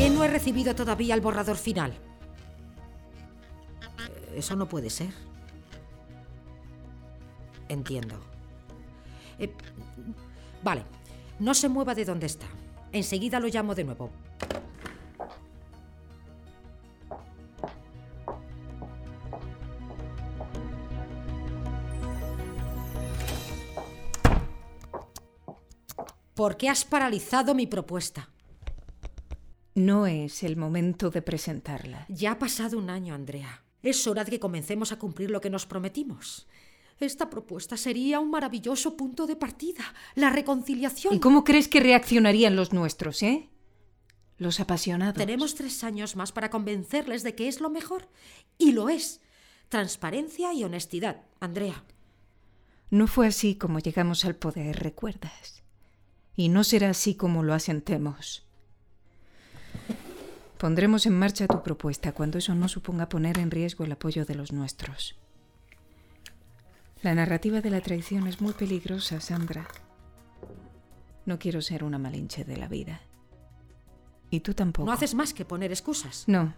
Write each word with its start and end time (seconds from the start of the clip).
he 0.00 0.28
recibido 0.28 0.74
todavía 0.74 1.14
el 1.14 1.20
borrador 1.20 1.56
final. 1.56 1.92
Eh, 3.98 4.34
Eso 4.36 4.56
no 4.56 4.68
puede 4.68 4.90
ser. 4.90 5.10
Entiendo. 7.68 8.20
Eh, 9.38 9.52
vale, 10.62 10.84
no 11.38 11.54
se 11.54 11.68
mueva 11.68 11.94
de 11.94 12.04
donde 12.04 12.26
está. 12.26 12.46
Enseguida 12.92 13.40
lo 13.40 13.48
llamo 13.48 13.74
de 13.74 13.84
nuevo. 13.84 14.10
¿Por 26.34 26.56
qué 26.56 26.68
has 26.68 26.84
paralizado 26.84 27.52
mi 27.54 27.66
propuesta? 27.66 28.28
No 29.78 30.08
es 30.08 30.42
el 30.42 30.56
momento 30.56 31.08
de 31.08 31.22
presentarla. 31.22 32.04
Ya 32.08 32.32
ha 32.32 32.38
pasado 32.40 32.76
un 32.78 32.90
año, 32.90 33.14
Andrea. 33.14 33.62
Es 33.80 34.08
hora 34.08 34.24
de 34.24 34.32
que 34.32 34.40
comencemos 34.40 34.90
a 34.90 34.98
cumplir 34.98 35.30
lo 35.30 35.40
que 35.40 35.50
nos 35.50 35.66
prometimos. 35.66 36.48
Esta 36.98 37.30
propuesta 37.30 37.76
sería 37.76 38.18
un 38.18 38.28
maravilloso 38.28 38.96
punto 38.96 39.28
de 39.28 39.36
partida, 39.36 39.84
la 40.16 40.30
reconciliación. 40.30 41.14
¿Y 41.14 41.20
cómo 41.20 41.44
crees 41.44 41.68
que 41.68 41.78
reaccionarían 41.78 42.56
los 42.56 42.72
nuestros, 42.72 43.22
eh? 43.22 43.50
Los 44.36 44.58
apasionados. 44.58 45.14
Tenemos 45.14 45.54
tres 45.54 45.84
años 45.84 46.16
más 46.16 46.32
para 46.32 46.50
convencerles 46.50 47.22
de 47.22 47.36
que 47.36 47.46
es 47.46 47.60
lo 47.60 47.70
mejor. 47.70 48.08
Y 48.58 48.72
lo 48.72 48.88
es. 48.88 49.20
Transparencia 49.68 50.52
y 50.54 50.64
honestidad, 50.64 51.22
Andrea. 51.38 51.84
No 52.90 53.06
fue 53.06 53.28
así 53.28 53.54
como 53.54 53.78
llegamos 53.78 54.24
al 54.24 54.34
poder, 54.34 54.80
¿recuerdas? 54.80 55.62
Y 56.34 56.48
no 56.48 56.64
será 56.64 56.90
así 56.90 57.14
como 57.14 57.44
lo 57.44 57.54
asentemos. 57.54 58.47
Pondremos 60.58 61.06
en 61.06 61.16
marcha 61.16 61.46
tu 61.46 61.62
propuesta 61.62 62.12
cuando 62.12 62.38
eso 62.38 62.54
no 62.54 62.68
suponga 62.68 63.08
poner 63.08 63.38
en 63.38 63.50
riesgo 63.50 63.84
el 63.84 63.92
apoyo 63.92 64.24
de 64.24 64.34
los 64.34 64.52
nuestros. 64.52 65.16
La 67.00 67.14
narrativa 67.14 67.60
de 67.60 67.70
la 67.70 67.80
traición 67.80 68.26
es 68.26 68.40
muy 68.40 68.52
peligrosa, 68.52 69.20
Sandra. 69.20 69.68
No 71.26 71.38
quiero 71.38 71.62
ser 71.62 71.84
una 71.84 71.98
malinche 71.98 72.44
de 72.44 72.56
la 72.56 72.66
vida. 72.66 73.00
Y 74.30 74.40
tú 74.40 74.52
tampoco. 74.52 74.86
No 74.86 74.92
haces 74.92 75.14
más 75.14 75.32
que 75.32 75.44
poner 75.44 75.70
excusas. 75.70 76.24
No. 76.26 76.54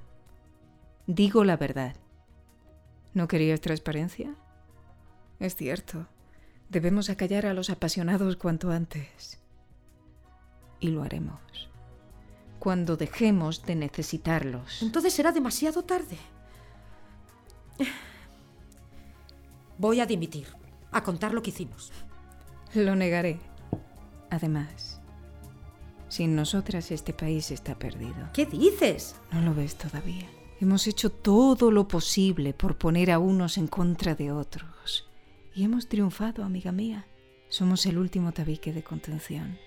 Digo 1.07 1.45
la 1.45 1.59
verdad. 1.59 1.95
¿No 3.13 3.29
querías 3.29 3.61
transparencia? 3.61 4.35
Es 5.41 5.57
cierto. 5.57 6.07
Debemos 6.71 7.11
acallar 7.11 7.45
a 7.45 7.53
los 7.53 7.69
apasionados 7.69 8.37
cuanto 8.37 8.71
antes. 8.71 9.39
Y 10.79 10.89
lo 10.89 11.03
haremos. 11.03 11.69
Cuando 12.61 12.97
dejemos 12.97 13.65
de 13.65 13.75
necesitarlos. 13.75 14.83
Entonces 14.83 15.13
será 15.13 15.33
demasiado 15.33 15.83
tarde. 15.83 16.17
Voy 19.79 19.99
a 20.01 20.07
dimitir, 20.07 20.47
a 20.93 21.03
contar 21.03 21.35
lo 21.35 21.43
que 21.43 21.51
hicimos. 21.51 21.91
Lo 22.75 22.95
negaré. 22.95 23.41
Además, 24.31 25.01
sin 26.09 26.37
nosotras 26.37 26.91
este 26.91 27.15
país 27.15 27.51
está 27.51 27.79
perdido. 27.79 28.29
¿Qué 28.35 28.45
dices? 28.45 29.17
¿No 29.33 29.41
lo 29.41 29.55
ves 29.55 29.77
todavía? 29.77 30.27
Hemos 30.61 30.87
hecho 30.87 31.11
todo 31.11 31.71
lo 31.71 31.89
posible 31.89 32.53
por 32.53 32.77
poner 32.77 33.11
a 33.11 33.19
unos 33.19 33.57
en 33.57 33.69
contra 33.69 34.15
de 34.15 34.33
otros. 34.33 35.09
Y 35.55 35.65
hemos 35.65 35.89
triunfado, 35.89 36.45
amiga 36.45 36.73
mía. 36.73 37.07
Somos 37.49 37.87
el 37.87 37.97
último 37.97 38.33
tabique 38.33 38.73
de 38.73 38.85
contención. 38.85 39.59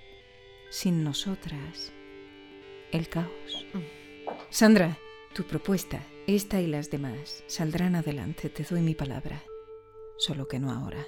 Sin 0.69 1.03
nosotras, 1.03 1.91
el 2.93 3.09
caos. 3.09 3.65
Sandra, 4.49 4.97
tu 5.33 5.43
propuesta, 5.43 6.01
esta 6.27 6.61
y 6.61 6.67
las 6.67 6.89
demás, 6.89 7.43
saldrán 7.47 7.95
adelante, 7.95 8.49
te 8.49 8.63
doy 8.63 8.81
mi 8.81 8.93
palabra. 8.93 9.43
Solo 10.17 10.47
que 10.47 10.59
no 10.59 10.71
ahora. 10.71 11.05